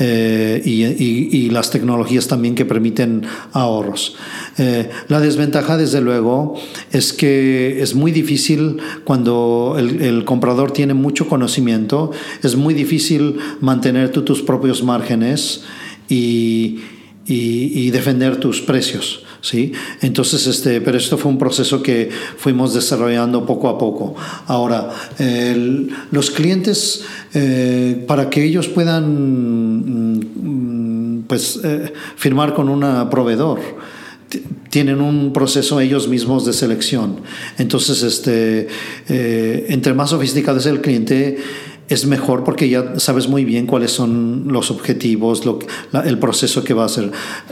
[0.00, 3.22] eh, y, las tecnologías también que permiten
[3.52, 4.16] ahorros.
[4.58, 6.54] Eh, la desventaja, desde luego,
[6.92, 12.10] es que es muy difícil cuando el, comprador tiene mucho conocimiento,
[12.42, 15.62] es muy difícil mantener tú tus propios márgenes
[16.08, 16.80] y
[17.28, 19.22] y, defender tus precios.
[19.40, 19.72] ¿sí?
[20.00, 24.14] Entonces, este, pero esto fue un proceso que fuimos desarrollando poco a poco.
[24.46, 24.90] Ahora,
[26.10, 33.60] los clientes, eh, para que ellos puedan mm, pues, eh, firmar con un proveedor,
[34.70, 37.20] tienen un proceso ellos mismos de selección.
[37.56, 38.68] Entonces, este,
[39.08, 41.38] eh, entre más sofisticado es el cliente,
[41.88, 45.58] es mejor porque ya sabes muy bien cuáles son los objetivos, lo,
[46.04, 47.10] el proceso que va a hacer.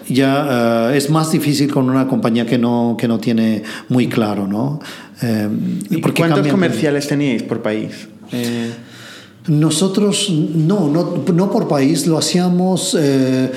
[0.09, 4.47] Ya eh, es más difícil con una compañía que no, que no tiene muy claro,
[4.47, 4.81] ¿no?
[5.23, 5.49] Eh,
[5.91, 8.09] ¿Y cuántos comerciales teníais por país?
[9.49, 13.53] Nosotros no, no, no, por país, lo hacíamos, eh,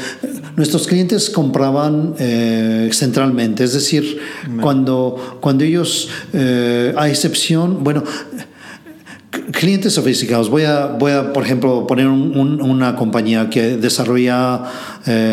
[0.56, 4.20] nuestros clientes compraban eh, centralmente, es decir,
[4.62, 8.04] cuando, cuando ellos, eh, a excepción, bueno,
[9.52, 14.63] clientes sofisticados, voy a, voy a por ejemplo, poner una compañía que desarrolla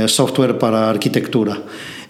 [0.07, 1.63] software para arquitectura.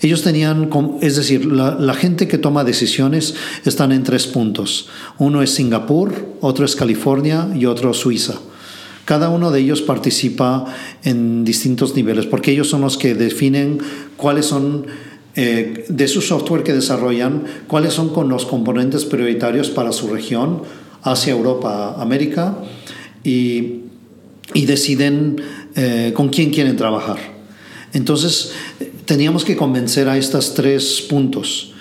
[0.03, 0.69] Ellos tenían,
[1.01, 4.89] es decir, la, gente que toma decisiones están en tres puntos.
[5.19, 8.35] Uno es Singapur, otro es California y otro Suiza.
[9.07, 10.67] Cada uno de ellos participa
[11.05, 13.79] en distintos niveles porque ellos son los que definen
[14.17, 14.87] cuáles son
[15.37, 20.63] eh, de su software que desarrollan, cuáles son con los componentes prioritarios para su región,
[21.07, 22.59] hacia Europa, América,
[23.25, 23.83] y,
[24.55, 25.37] deciden
[25.75, 27.19] eh, con quién quieren trabajar.
[27.93, 28.53] Entonces,
[29.05, 31.73] teníamos que convencer a estos tres puntos.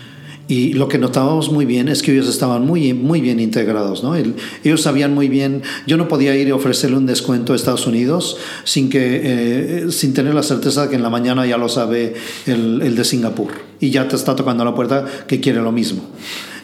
[0.48, 4.04] Y lo que notábamos muy bien es que ellos estaban muy, muy bien integrados.
[4.04, 4.16] ¿no?
[4.16, 8.38] ellos sabían muy bien, yo no podía ir y ofrecerle un descuento a Estados Unidos
[8.64, 12.14] sin, que, eh, sin tener la certeza de que en la mañana ya lo sabe
[12.46, 16.04] el, el de Singapur y ya te está tocando la puerta que quiere lo mismo.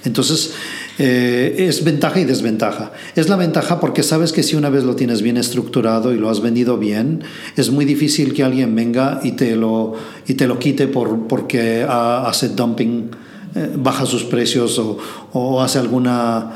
[0.04, 0.54] Entonces,
[0.98, 2.92] eh, es ventaja y desventaja.
[3.16, 6.30] Es la ventaja porque sabes que si una vez lo tienes bien estructurado y lo
[6.30, 7.24] has vendido bien,
[7.56, 9.94] es muy difícil que alguien venga y te lo,
[10.28, 13.12] y te lo quite por, porque hace dumping,
[13.56, 14.98] eh, baja sus precios o,
[15.34, 16.52] o hace alguna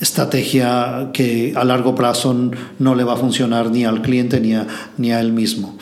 [0.00, 4.66] estrategia que a largo plazo no le va a funcionar ni al cliente ni a,
[4.98, 5.76] ni a él mismo.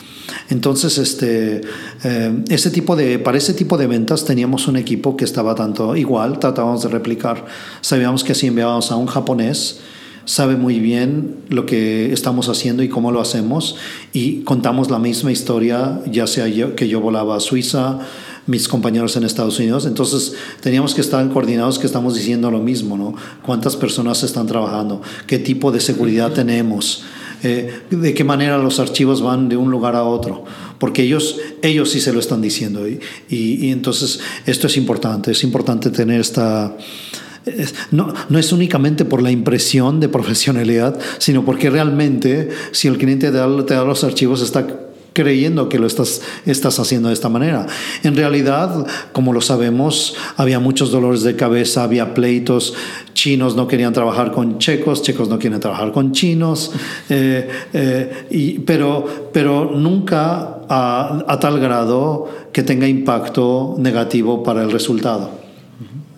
[0.49, 1.61] Entonces, este,
[2.03, 5.95] eh, ese tipo de, para ese tipo de ventas teníamos un equipo que estaba tanto
[5.95, 7.45] igual, tratábamos de replicar.
[7.81, 9.79] Sabíamos que si enviábamos a un japonés,
[10.25, 13.77] sabe muy bien lo que estamos haciendo y cómo lo hacemos
[14.11, 17.99] y contamos la misma historia, ya sea yo, que yo volaba a Suiza,
[18.47, 19.85] mis compañeros en Estados Unidos.
[19.85, 23.15] Entonces teníamos que estar coordinados que estamos diciendo lo mismo, ¿no?
[23.43, 25.01] ¿Cuántas personas están trabajando?
[25.27, 27.03] ¿Qué tipo de seguridad tenemos?
[27.45, 30.45] Eh, de qué manera los archivos van de un lugar a otro,
[30.79, 32.87] porque ellos, ellos sí se lo están diciendo.
[32.87, 36.75] Y, y, entonces esto es importante, es importante tener esta...
[37.91, 43.29] No, no, es únicamente por la impresión de profesionalidad, sino porque realmente si el cliente
[43.29, 44.65] te da, te da los archivos está
[45.15, 47.65] creyendo que lo estás, estás haciendo de esta manera.
[48.03, 52.73] En realidad, como lo sabemos, había muchos dolores de cabeza, había pleitos,
[53.13, 56.73] chinos no querían trabajar con checos, checos no quieren trabajar con chinos,
[57.09, 64.63] eh, eh, y, pero, pero nunca a, a tal grado que tenga impacto negativo para
[64.63, 65.31] el resultado.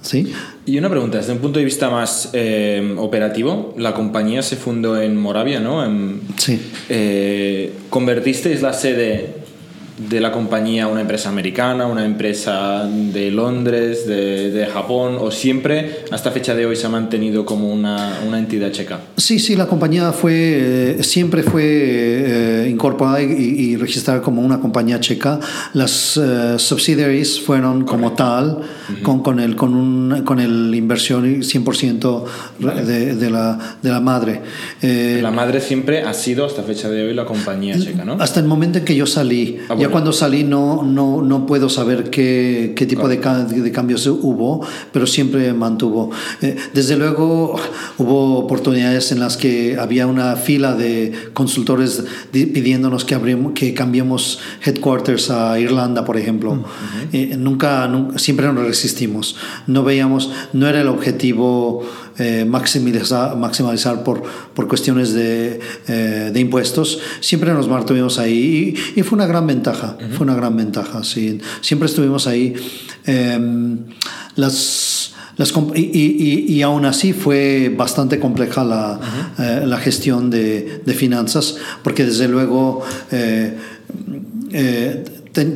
[0.01, 0.31] ¿Sí?
[0.67, 5.01] Y una pregunta, desde un punto de vista más eh, operativo, la compañía se fundó
[5.01, 5.81] en Moravia, ¿no?
[6.35, 6.61] sí.
[6.89, 9.46] Eh, ¿Convertisteis la sede
[9.97, 16.05] de la compañía una empresa americana, una empresa de Londres, de, de, Japón, o siempre
[16.11, 18.99] hasta fecha de hoy se ha mantenido como una, una entidad checa?
[19.17, 24.99] Sí, sí, la compañía fue, eh, siempre fue eh, incorporada y, registrada como una compañía
[24.99, 25.39] checa.
[25.73, 28.61] Las uh, subsidiaries fueron como tal,
[29.03, 32.23] con, con, el, con, un, con el inversión 100%
[32.59, 34.41] de, de, la, de la madre.
[34.81, 38.17] la madre siempre ha sido hasta fecha de hoy la compañía checa, ¿no?
[38.19, 39.59] Hasta el momento en que yo salí.
[39.69, 44.65] Ah, cuando salí no, no, no puedo saber qué, qué tipo de, de, cambios hubo,
[44.91, 46.11] pero siempre mantuvo.
[46.41, 47.59] Eh, desde luego
[47.97, 54.39] hubo oportunidades en las que había una fila de consultores pidiéndonos que, abrimos, que cambiemos
[54.63, 56.63] headquarters a Irlanda, por ejemplo.
[57.13, 59.35] Eh, nunca, nunca, siempre nos resistimos.
[59.67, 61.83] No veíamos, no era el objetivo
[62.19, 64.23] eh, maximizar, maximizar por,
[64.55, 69.97] por cuestiones de, eh, de, impuestos, siempre nos mantuvimos ahí y, fue una gran ventaja,
[70.17, 71.39] fue una gran ventaja, sí.
[71.61, 72.55] siempre estuvimos ahí.
[73.05, 73.85] Em,
[74.35, 78.99] las, las, y, y, aún así fue bastante compleja la,
[79.37, 82.83] eh, la gestión de, de, finanzas, porque desde luego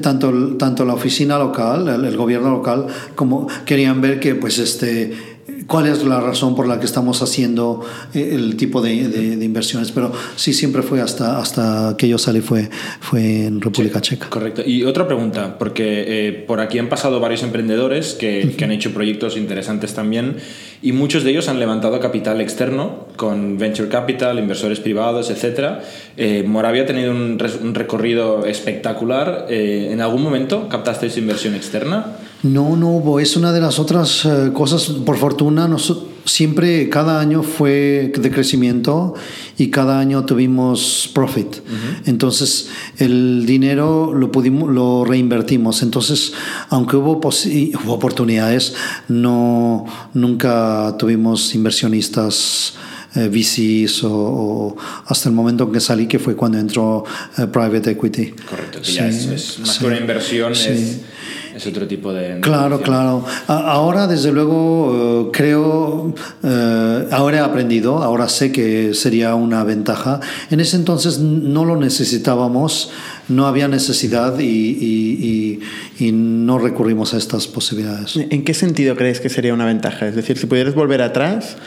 [0.01, 5.30] tanto, tanto la oficina local, el, el, gobierno local, como querían ver que pues este
[5.71, 7.79] cuál es la razón por la que estamos haciendo
[8.13, 9.93] eh, el tipo de, de, inversiones.
[9.93, 14.29] Pero sí, siempre fue hasta, hasta que yo salí, fue, fue en República Checa.
[14.29, 14.63] Correcto.
[14.65, 18.93] Y otra pregunta, porque eh, por aquí han pasado varios emprendedores que, que han hecho
[18.93, 20.35] proyectos interesantes también
[20.81, 25.79] y muchos de ellos han levantado capital externo con venture capital, inversores privados, etc.
[26.17, 29.45] Eh, Moravia ha tenido un, un recorrido espectacular.
[29.49, 32.17] Eh, ¿En algún momento captasteis inversión externa?
[32.43, 33.19] No, no hubo.
[33.19, 38.31] Es una de las otras eh, cosas, por fortuna, nosotros siempre, cada año fue de
[38.31, 39.13] crecimiento
[39.57, 41.57] y cada año tuvimos profit.
[42.05, 45.83] Entonces, el dinero lo, pudimos, lo reinvertimos.
[45.83, 46.33] Entonces,
[46.69, 48.73] aunque hubo, hubo oportunidades,
[49.07, 52.75] no, nunca tuvimos inversionistas.
[53.13, 54.73] Eh, VCs o,
[55.05, 57.03] hasta el momento en que salí, que fue cuando entró
[57.37, 58.33] eh, Private Equity.
[58.49, 61.01] Correcto, que ya es, más que una inversión, es
[61.55, 62.39] es otro tipo de...
[62.39, 63.25] Claro, claro.
[63.47, 70.19] Ahora, desde luego, eh, creo, eh, ahora he aprendido, ahora sé que sería una ventaja.
[70.49, 72.91] En ese entonces no lo necesitábamos,
[73.27, 75.59] no había necesidad y,
[75.99, 78.17] y, no recurrimos a estas posibilidades.
[78.17, 80.07] ¿En qué sentido crees que sería una ventaja?
[80.07, 81.57] Es decir, si pudieras volver atrás...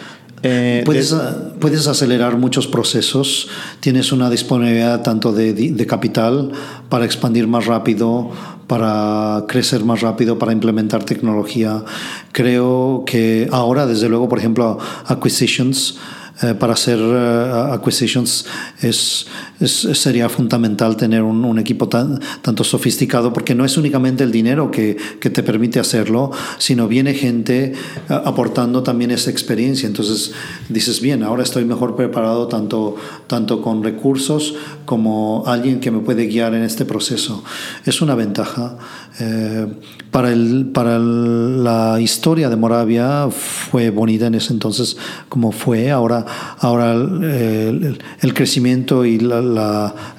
[0.46, 1.14] Eh, puedes,
[1.58, 3.48] puedes, acelerar muchos procesos,
[3.80, 6.52] tienes una disponibilidad tanto de, de, capital
[6.90, 8.30] para expandir más rápido,
[8.66, 11.84] para crecer más rápido, para implementar tecnología.
[12.32, 15.98] Creo que ahora, desde luego, por ejemplo, acquisitions,
[16.42, 18.44] eh, para hacer uh, acquisitions
[18.80, 19.26] es,
[19.60, 24.96] sería fundamental tener un, equipo tan, tanto sofisticado porque no es únicamente el dinero que,
[25.20, 27.74] que te permite hacerlo, sino viene gente
[28.10, 29.86] uh, aportando también esa experiencia.
[29.86, 30.32] Entonces
[30.68, 32.96] dices, bien, ahora estoy mejor preparado tanto,
[33.28, 37.44] tanto con recursos como alguien que me puede guiar en este proceso.
[37.84, 38.76] Es una ventaja.
[39.20, 39.66] Eh,
[40.14, 44.96] para, el, para la historia de Moravia fue bonita en ese entonces
[45.28, 45.90] como fue.
[45.90, 46.24] Ahora,
[46.60, 47.98] ahora el,
[48.32, 49.42] crecimiento y la,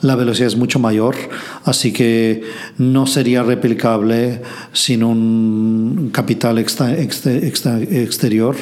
[0.01, 1.15] la, velocidad es mucho mayor,
[1.63, 2.43] así que
[2.77, 4.41] no sería replicable
[4.73, 8.55] sin un capital exterior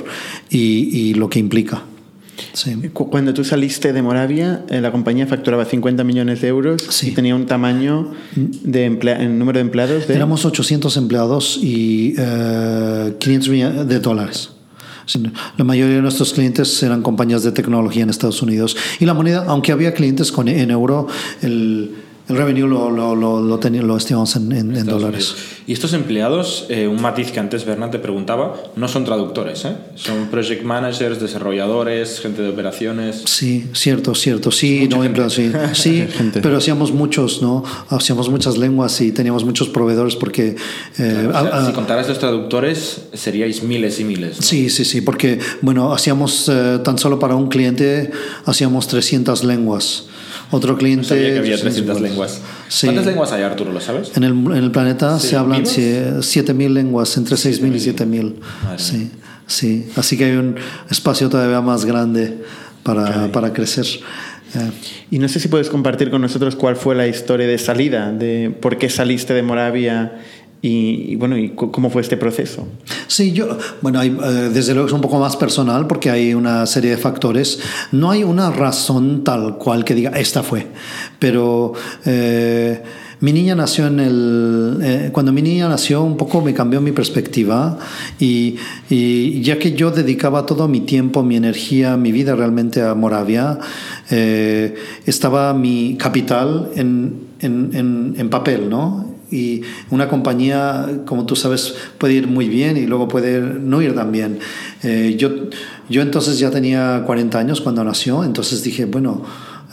[0.51, 1.81] y, y lo que implica.
[2.93, 7.35] Cuando tú saliste de Moravia, eh, la compañía facturaba 50 millones de euros y tenía
[7.35, 10.15] un tamaño de en número de empleados de...
[10.15, 14.51] Éramos 800 empleados y 500 eh, millones de dólares.
[15.57, 18.77] La mayoría de nuestros clientes eran compañías de tecnología en Estados Unidos.
[18.99, 21.07] Y la moneda, aunque había clientes con, en euro,
[21.41, 21.91] el,
[22.33, 25.35] el revenue lo, lo, lo, lo, lo estimamos en, en, dólares.
[25.65, 29.75] Y estos empleados, eh, un matiz que antes Bernat te preguntaba, no son traductores, ¿eh?
[29.95, 33.23] son project managers, desarrolladores, gente de operaciones.
[33.25, 34.51] Sí, cierto, cierto.
[34.51, 36.07] Sí, no, empleados, sí, sí
[36.41, 37.63] pero hacíamos muchos, ¿no?
[37.89, 40.55] Hacíamos muchas lenguas y teníamos muchos proveedores porque...
[40.97, 41.29] Eh,
[41.65, 44.37] si contaras los traductores, seríais miles y miles.
[44.39, 48.11] Sí, sí, sí, porque, bueno, hacíamos eh, tan solo para un cliente,
[48.45, 50.07] hacíamos 300 lenguas.
[50.51, 51.07] Otro cliente.
[51.07, 52.41] sabía que había 300 lenguas.
[52.81, 53.71] ¿Cuántas lenguas hay, Arturo?
[53.71, 54.11] ¿Lo sabes?
[54.15, 58.35] En el, en el planeta se hablan 7.000 lenguas, entre 6.000 y 7.000.
[58.77, 59.11] Sí,
[59.47, 59.87] sí.
[59.95, 60.55] Así que hay un
[60.89, 62.37] espacio todavía más grande
[62.83, 63.85] para, para crecer.
[65.09, 68.55] Y no sé si puedes compartir con nosotros cuál fue la historia de salida, de
[68.61, 70.19] por qué saliste de Moravia
[70.65, 72.65] y, bueno, ¿y cómo fue este proceso?
[73.07, 76.65] Sí, yo, bueno, hay, eh, desde luego es un poco más personal porque hay una
[76.65, 77.59] serie de factores.
[77.91, 80.67] No hay una razón tal cual que diga, esta fue,
[81.19, 81.73] pero...
[82.05, 82.81] Eh,
[83.19, 84.79] mi niña nació en el...
[84.81, 87.79] Eh, cuando mi niña nació un poco me cambió mi perspectiva
[88.19, 88.57] y,
[88.89, 93.59] y, ya que yo dedicaba todo mi tiempo, mi energía, mi vida realmente a Moravia,
[94.09, 99.12] estaba mi capital en, en, en, en papel, ¿no?
[99.33, 103.95] Y una compañía, como tú sabes, puede ir muy bien y luego puede no ir
[103.95, 104.39] tan bien.
[104.83, 105.29] Eh, yo,
[105.89, 109.23] yo entonces ya tenía 40 años cuando nació, entonces dije, bueno,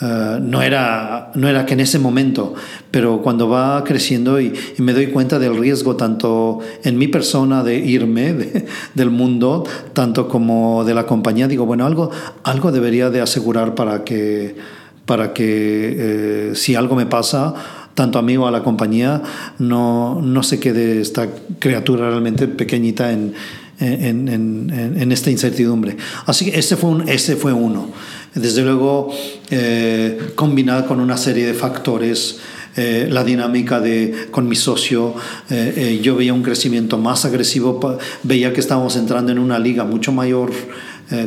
[0.03, 2.55] eh, no, era, no era que en ese momento,
[2.90, 7.77] pero cuando va creciendo y, me doy cuenta del riesgo tanto en mi persona de
[7.77, 8.35] irme
[8.94, 12.11] del mundo, tanto como de la compañía, digo, bueno, algo,
[12.44, 14.57] algo debería de asegurar para que,
[15.05, 17.55] para que eh, si algo me pasa,
[17.95, 19.22] tanto a mí o a la compañía,
[19.59, 21.28] no, no se quede esta
[21.59, 23.34] criatura realmente pequeñita en,
[23.80, 25.97] en, en, en, esta incertidumbre.
[26.26, 27.88] Así que ese fue, un, ese fue uno.
[28.34, 29.12] Desde luego,
[29.51, 32.38] eh, combinado con una serie de factores,
[32.76, 35.14] eh, la dinámica de, con mi socio,
[35.51, 40.12] eh, yo veía un crecimiento más agresivo, veía que estábamos entrando en una liga mucho
[40.12, 40.53] mayor,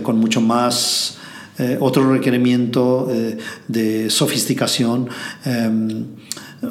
[0.02, 1.18] con mucho más...
[1.82, 3.08] otro requerimiento
[3.68, 5.10] de sofisticación.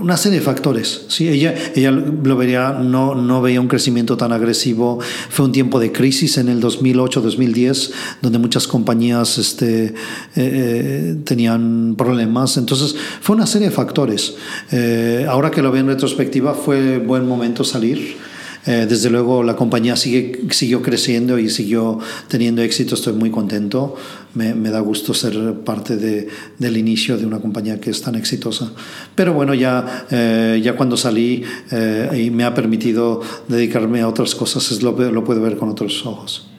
[0.00, 1.02] Una serie de factores.
[1.08, 1.28] ¿sí?
[1.28, 4.98] Ella, ella lo vería, no, no veía un crecimiento tan agresivo.
[5.28, 9.92] Fue un tiempo de crisis en el 2008-2010, donde muchas compañías este, eh,
[10.36, 12.56] eh, tenían problemas.
[12.56, 14.34] Entonces, fue una serie de factores.
[14.70, 18.16] Eh, ahora que lo veo en retrospectiva, fue buen momento salir.
[18.64, 21.98] Eh, desde luego la compañía sigue, siguió creciendo y siguió
[22.28, 23.96] teniendo éxito, estoy muy contento,
[24.34, 28.72] me, da gusto ser parte de, del inicio de una compañía que es tan exitosa.
[29.14, 34.34] Pero bueno, ya, eh, ya cuando salí eh, y me ha permitido dedicarme a otras
[34.34, 34.94] cosas, es lo
[35.24, 36.51] puedo ver con otros ojos.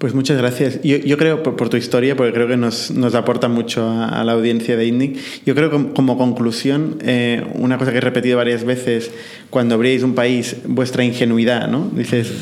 [0.00, 0.80] Pues muchas gracias.
[0.82, 4.08] Yo, yo creo, por, por, tu historia, porque creo que nos, nos aporta mucho a,
[4.08, 7.98] a, la audiencia de INDIC, yo creo que como, como conclusión, eh, una cosa que
[7.98, 9.10] he repetido varias veces,
[9.50, 11.90] cuando abríais un país, vuestra ingenuidad, ¿no?
[11.94, 12.32] Dices,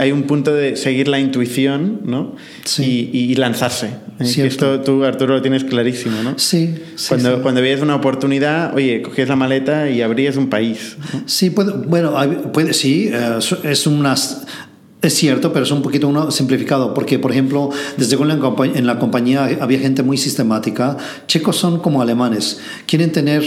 [0.00, 2.34] hay un punto de seguir la intuición, ¿no?
[2.64, 3.08] Sí.
[3.12, 3.90] Y, y, lanzarse.
[4.18, 4.44] ¿eh?
[4.44, 6.36] esto tú, Arturo, lo tienes clarísimo, ¿no?
[6.40, 6.74] Sí.
[6.96, 7.40] sí cuando, sí.
[7.40, 10.96] cuando veías una oportunidad, oye, cogías la maleta y abrías un país.
[11.12, 11.22] ¿no?
[11.26, 12.16] Sí, puede, bueno,
[12.52, 14.44] puede, sí, eh, es unas
[15.06, 19.58] es cierto, pero es un poquito uno simplificado, porque, por ejemplo, desde en la compañía
[19.60, 20.96] había gente muy sistemática.
[21.26, 23.42] Checos son como alemanes, quieren tener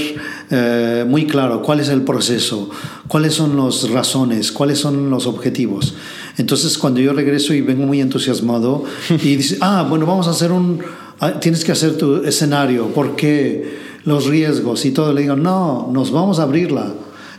[0.52, 2.70] eh, muy claro cuál es el proceso,
[3.08, 5.96] cuáles son las razones, cuáles son los objetivos.
[6.38, 10.52] Entonces, cuando yo regreso y vengo muy entusiasmado y dice, ah, bueno, vamos a hacer
[10.52, 10.80] un,
[11.42, 13.90] tienes que hacer tu escenario, ¿por qué?
[14.06, 16.94] Los riesgos y todo, le digo, no, nos vamos a abrirla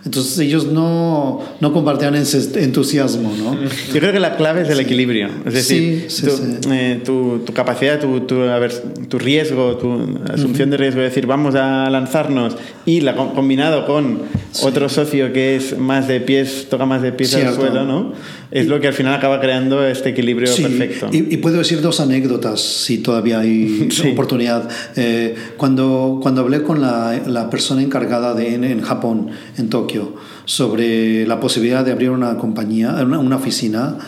[0.05, 3.55] entonces ellos no, no compartían ese entusiasmo, ¿no?
[3.63, 5.29] Yo creo que la clave es el equilibrio.
[5.45, 6.69] Es decir, sí, sí, tu, sí.
[6.73, 8.73] Eh, tu, tu, capacidad, tu, tu, a ver,
[9.09, 9.93] tu riesgo, tu
[10.33, 10.77] asunción uh -huh.
[10.77, 14.23] de riesgo, es decir, vamos a lanzarnos y la, combinado con
[14.63, 18.13] otro socio que es más de pies, toca más de pies al suelo, ¿no?
[18.51, 21.09] Es lo que al final acaba creando este equilibrio sí, perfecto.
[21.13, 24.69] Y, y, puedo decir dos anécdotas, si todavía hay oportunidad.
[24.97, 30.17] Eh, cuando, cuando hablé con la, la persona encargada de, en, en Japón, en Tokio,
[30.47, 33.99] sobre la posibilidad de abrir una compañía, una, una oficina,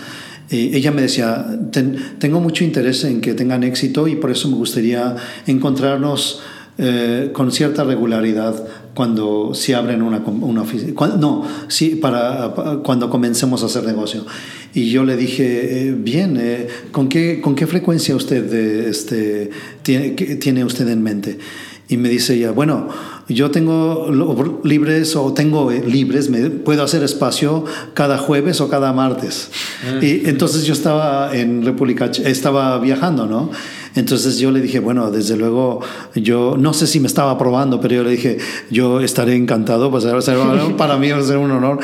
[0.51, 4.49] eh, ella me decía, Ten, tengo mucho interés en que tengan éxito y por eso
[4.49, 5.15] me gustaría
[5.47, 6.43] encontrarnos
[6.79, 10.93] eh, con cierta regularidad cuando se abren una, una oficina.
[10.95, 14.27] Cuando, no, sí, para, para, cuando comencemos a hacer negocio.
[14.75, 18.53] Y yo le dije, eh, bien, eh, ¿con, qué, ¿con qué frecuencia usted
[18.89, 19.51] este,
[19.83, 21.39] tiene, tiene usted en mente?
[21.89, 22.89] Y me dice ella, bueno,
[23.29, 24.11] yo tengo
[24.65, 29.51] libres o tengo libres, me puedo hacer espacio cada jueves o cada martes.
[29.85, 30.05] Mm.
[30.05, 33.51] Y entonces yo estaba en República, estaba viajando, ¿no?
[33.95, 35.81] Entonces yo le dije, bueno, desde luego,
[36.15, 38.39] yo no sé si me estaba probando, pero yo le dije,
[38.71, 40.05] yo estaré encantado, pues
[40.77, 41.79] para mí va a ser un honor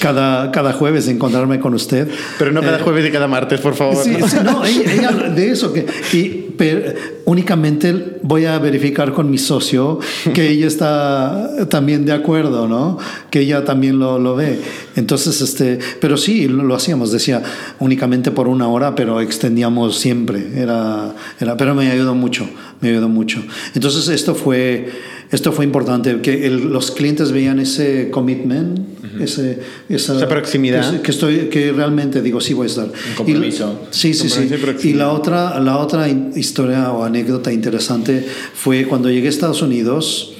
[0.00, 2.08] cada, cada jueves encontrarme con usted.
[2.38, 4.02] Pero no cada eh, jueves y cada martes, por favor.
[4.02, 6.92] Sí, sí no, ella, ella, de eso, que, y, pero
[7.24, 9.98] únicamente voy a verificar con mi socio
[10.34, 12.98] que ella está también de acuerdo, ¿no?
[13.30, 14.60] Que ella también lo, lo ve.
[14.96, 17.42] Entonces, este, pero sí, lo, lo hacíamos, decía,
[17.78, 21.14] únicamente por una hora, pero extendíamos siempre, era
[21.56, 22.48] pero me ayudó mucho,
[22.80, 23.42] me ayudó mucho.
[23.74, 24.90] Entonces esto fue,
[25.30, 29.22] esto fue importante, que el, los clientes veían ese commitment, uh -huh.
[29.22, 30.90] ese, esa, esa, proximidad.
[30.96, 32.86] Que, que, estoy, que realmente digo, sí voy a estar.
[32.86, 33.80] Un compromiso.
[33.90, 34.48] Y, sí, sí, sí.
[34.82, 38.24] Y, y la otra, la otra historia o anécdota interesante
[38.54, 40.34] fue cuando llegué a Estados Unidos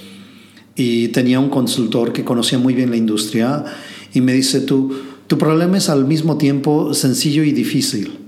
[0.76, 3.64] y tenía un consultor que conocía muy bien la industria
[4.12, 4.92] y me dice, tú,
[5.26, 8.20] tu problema es al mismo tiempo sencillo y difícil.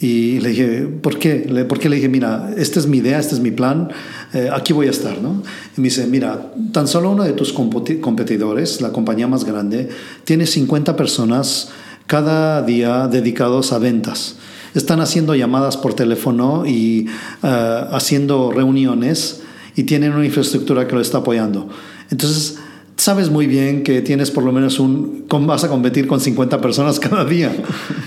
[0.00, 1.64] Y le dije, ¿por qué?
[1.68, 3.88] Porque le dije, mira, esta es mi idea, este es mi plan,
[4.32, 5.42] eh, aquí voy a estar, ¿no?
[5.76, 9.88] Y me dice, mira, tan solo uno de tus competidores, la compañía más grande,
[10.22, 11.70] tiene 50 personas
[12.06, 14.36] cada día dedicados a ventas.
[14.74, 17.08] Están haciendo llamadas por teléfono y
[17.42, 19.42] uh, haciendo reuniones
[19.74, 21.68] y tienen una infraestructura que lo está apoyando.
[22.10, 22.58] Entonces,
[22.98, 27.00] sabes muy bien que tienes por lo menos un, vas a competir con 50 personas
[27.00, 27.56] cada día.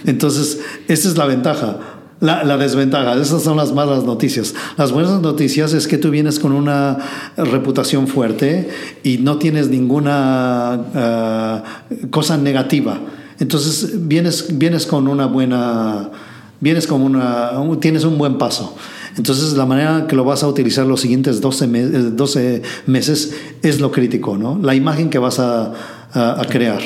[0.05, 1.79] Entonces, esa es la ventaja.
[2.19, 4.53] La, desventaja, esas son las malas noticias.
[4.77, 6.99] Las buenas noticias es que tú vienes con una
[7.35, 8.69] reputación fuerte
[9.01, 12.99] y no tienes ninguna uh, cosa negativa.
[13.39, 16.11] Entonces vienes, vienes con una buena,
[16.59, 18.75] vienes con una, tienes un buen paso.
[19.17, 23.79] Entonces, la manera que lo vas a utilizar los siguientes 12, me 12 meses es
[23.79, 24.59] lo crítico, ¿no?
[24.61, 25.73] La imagen que vas a,
[26.13, 26.81] a, a crear.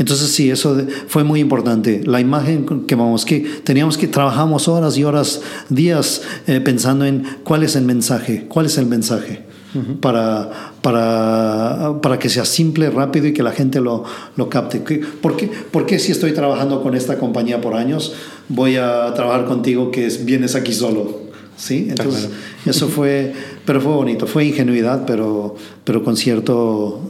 [0.00, 2.02] Entonces sí, eso fue muy importante.
[2.06, 7.24] La imagen que vamos, que teníamos que trabajamos horas y horas, días eh, pensando en
[7.44, 9.44] cuál es el mensaje, cuál es el mensaje.
[9.72, 10.00] Uh -huh.
[10.00, 10.50] para,
[10.82, 14.02] para, para que sea simple, rápido y que la gente lo,
[14.34, 14.80] lo capte.
[14.80, 18.14] ¿Por qué, ¿Por qué si estoy trabajando con esta compañía por años
[18.48, 21.29] voy a trabajar contigo que vienes aquí solo?
[21.60, 21.86] ¿Sí?
[21.90, 22.42] Entonces, claro.
[22.66, 23.32] eso fue,
[23.64, 25.54] pero fue bonito, fue ingenuidad, pero,
[25.84, 27.00] pero con cierto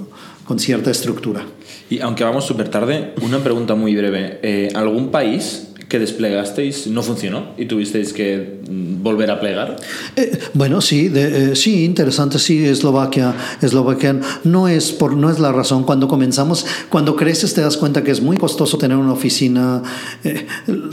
[0.44, 1.44] con cierta estructura.
[1.88, 4.40] Y aunque vamos súper tarde, una pregunta muy breve.
[4.42, 9.76] Eh, ¿Algún país que desplegasteis no funcionó y tuvisteis que mm, volver a plegar?
[10.14, 15.40] Eh, bueno, sí, de, eh, sí, interesante, sí, Eslovaquia, Eslovaquia no es, por, no es
[15.40, 15.82] la razón.
[15.82, 19.82] Cuando comenzamos, cuando creces te das cuenta que es muy costoso tener una oficina,
[20.22, 20.46] eh,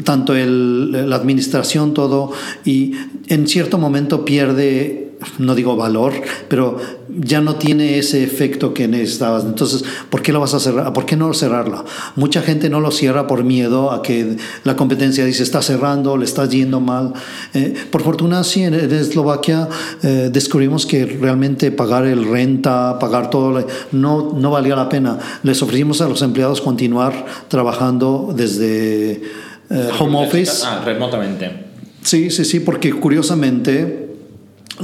[0.03, 2.31] tanto el, la administración, todo,
[2.65, 2.93] y
[3.27, 5.06] en cierto momento pierde
[5.39, 6.13] no digo valor,
[6.47, 6.77] pero
[7.09, 9.43] ya no tiene ese efecto que necesitabas.
[9.45, 10.93] Entonces, ¿por qué lo vas a cerrar?
[10.93, 11.85] ¿Por qué no cerrarlo?
[12.15, 16.25] Mucha gente no lo cierra por miedo a que la competencia dice está cerrando, le
[16.25, 17.13] está yendo mal.
[17.53, 19.67] Eh, por fortuna, sí, en, Eslovaquia
[20.03, 25.17] eh, descubrimos que realmente pagar el renta, pagar todo, no, no valía la pena.
[25.43, 29.21] Les ofrecimos a los empleados continuar trabajando desde
[29.69, 30.63] eh, home office.
[30.65, 31.65] Ah, remotamente.
[32.03, 34.06] Sí, sí, sí, porque curiosamente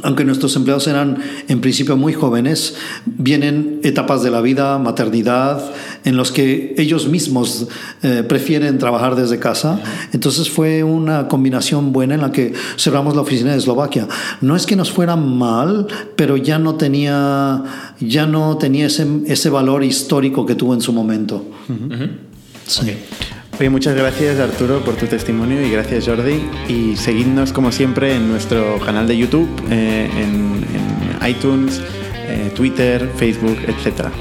[0.02, 2.76] aunque nuestros empleados eran en principio muy jóvenes,
[3.06, 5.64] vienen etapas de la vida, maternidad,
[6.04, 7.68] en los que ellos mismos
[8.02, 9.80] eh, prefieren trabajar desde casa.
[10.12, 14.08] Entonces fue una combinación buena en la que cerramos la oficina de Eslovaquia.
[14.42, 17.64] No es que nos fuera mal, pero ya no tenía,
[18.00, 21.46] ya no tenía ese, ese valor histórico que tuvo en su momento.
[22.66, 22.98] sí.
[23.70, 26.44] Muchas gracias Arturo por tu testimonio y gracias Jordi.
[26.68, 31.82] Y seguidnos como siempre en nuestro canal de YouTube, eh, en, en, iTunes,
[32.28, 34.12] eh, Twitter, Facebook, etcétera.